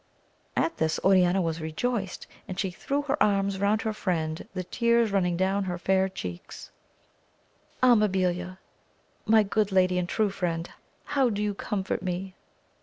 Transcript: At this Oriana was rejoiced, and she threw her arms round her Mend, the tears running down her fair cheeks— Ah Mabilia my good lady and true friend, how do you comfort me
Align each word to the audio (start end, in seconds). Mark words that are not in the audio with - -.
At 0.55 0.77
this 0.77 0.99
Oriana 1.03 1.43
was 1.43 1.61
rejoiced, 1.61 2.25
and 2.47 2.59
she 2.59 2.71
threw 2.71 3.03
her 3.03 3.21
arms 3.21 3.59
round 3.59 3.83
her 3.83 3.95
Mend, 4.07 4.47
the 4.55 4.63
tears 4.63 5.11
running 5.11 5.37
down 5.37 5.65
her 5.65 5.77
fair 5.77 6.09
cheeks— 6.09 6.71
Ah 7.83 7.93
Mabilia 7.93 8.57
my 9.27 9.43
good 9.43 9.71
lady 9.71 9.99
and 9.99 10.09
true 10.09 10.31
friend, 10.31 10.71
how 11.03 11.29
do 11.29 11.43
you 11.43 11.53
comfort 11.53 12.01
me 12.01 12.33